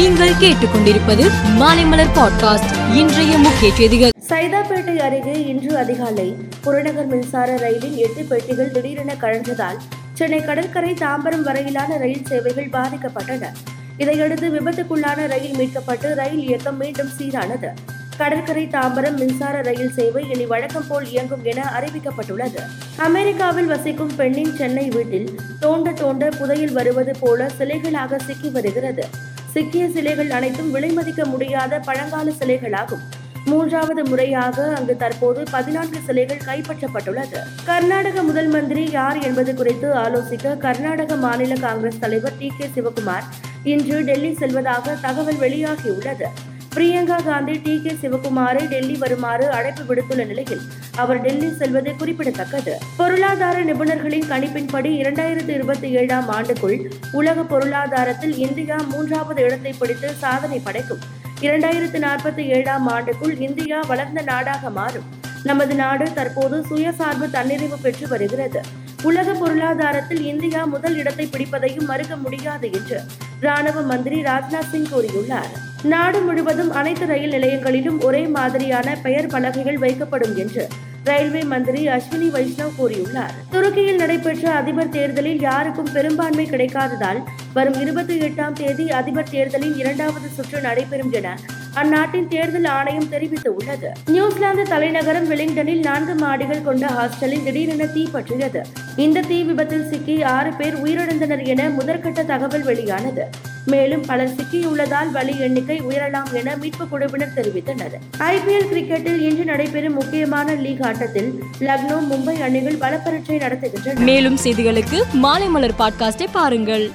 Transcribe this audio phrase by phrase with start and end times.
[0.00, 2.94] நீங்கள் கேட்டுக்கொண்டிருப்பது மாலைமலர் பாட்காஸ்ட்.
[2.94, 4.10] இன்றைய முக்கிய செய்திகள்.
[4.28, 9.76] சைதாப்பேட்டை அருகே இன்று அதிகாலை புறநகர் மின்சார ரயிலின் எட்டு பெட்டிகள் திடீரென கழன்றதால்
[10.12, 13.46] சென்னை கடற்கரை தாம்பரம் வரையிலான ரயில் சேவைகள் பாதிக்கப்பட்டன.
[13.96, 17.68] இதையடுத்து விபத்துக்குள்ளான ரயில் மீட்கப்பட்டு ரயில் இயக்கம் மீண்டும் சீரானது.
[18.16, 22.58] கடற்கரை தாம்பரம் மின்சார ரயில் சேவை இனி வழக்கம் போல் இயங்கும் என அறிவிக்கப்பட்டுள்ளது.
[22.96, 29.06] அமெரிக்காவில் வசிக்கும் பெண்ணின் சென்னை வீட்டில் தோண்ட தோண்ட புதையில் வருவது போல சிலைகளாக சிக்கி வருகிறது.
[29.52, 33.02] சிக்கிய சிலைகள் அனைத்தும் விலைமதிக்க முடியாத பழங்கால சிலைகளாகும்.
[33.44, 37.38] மூன்றாவது முறையாக அங்கு தற்போது பதினான்கு சிலைகள் கைப்பற்றப்பட்டுள்ளது.
[37.64, 43.26] கர்நாடக முதல் மந்திரி யார் என்பது குறித்து ஆலோசிக்க கர்நாடக மாநில காங்கிரஸ் தலைவர் டி கே சிவகுமார்
[43.64, 46.28] இன்று டெல்லி செல்வதாக தகவல் வெளியாகியுள்ளது.
[46.76, 47.80] பிரியங்கா காந்தி டி.
[47.82, 47.96] கே.
[48.02, 50.60] சிவகுமாரை டெல்லி வருமாறு அழைப்பு விடுத்துள்ள நிலையில்
[50.96, 52.78] அவர் டெல்லி செல்வது குறிப்பிடத்தக்கது.
[52.96, 60.98] பொருளாதார நிபுணர்களின் கணிப்பின்படி இரண்டாயிரத்தி இருபத்தி ஏழாம் ஆண்டுக்குள் உலக பொருளாதாரத்தில் இந்தியா மூன்றாவது இடத்தை பிடித்து சாதனை படைக்கும்.
[61.40, 65.04] இரண்டாயிரத்து நாற்பத்தி ஏழாம் ஆண்டுக்குள் இந்தியா வளர்ந்த நாடாக மாறும்.
[65.42, 68.60] நமது நாடு தற்போது சுயசார்பு தன்னிறைவு பெற்று வருகிறது.
[69.02, 73.00] உலக பொருளாதாரத்தில் இந்தியா முதல் இடத்தை பிடிப்பதையும் மறுக்க முடியாது என்று
[73.40, 75.52] ராணுவ மந்திரி ராஜ்நாத் சிங் கூறியுள்ளார்.
[75.82, 80.68] நாடு முழுவதும் அனைத்து ரயில் நிலையங்களிலும் ஒரே மாதிரியான பெயர் பலகைகள் வைக்கப்படும் என்று
[81.04, 83.34] ரயில்வே மந்திரி அஸ்வினி வைஷ்ணவ் கூறியுள்ளார்.
[83.50, 90.60] துருக்கியில் நடைபெற்ற அதிபர் தேர்தலில் யாருக்கும் பெரும்பான்மை கிடைக்காததால் வரும் இருபத்தி எட்டாம் தேதி அதிபர் தேர்தலின் இரண்டாவது சுற்று
[90.60, 91.36] நடைபெறும் என
[91.74, 93.86] அந்நாட்டின் தேர்தல் ஆணையம் தெரிவித்துள்ளது.
[94.06, 98.62] நியூசிலாந்து தலைநகரம் வெலிங்டனில் நான்கு மாடிகள் கொண்ட ஹாஸ்டலில் திடீரென தீ பற்றியது.
[98.96, 103.24] இந்த தீ விபத்தில் சிக்கி ஆறு பேர் உயிரிழந்தனர் என முதற்கட்ட தகவல் வெளியானது.
[103.66, 107.94] மேலும் பலர் சிக்கியுள்ளதால் பலி எண்ணிக்கை உயரலாம் என மீட்பு குழுவினர் தெரிவித்தனர்.
[108.18, 113.98] ஐபிஎல் கிரிக்கெட்டில் இன்று நடைபெறும் முக்கியமான லீக் ஆட்டத்தில் லக்னோ மும்பை அணிகள் பலப்பரட்சை நடத்துகின்றன.
[113.98, 116.90] மேலும் செய்திகளுக்கு மாலை மலர் பாட்காஸ்டை பாருங்கள்.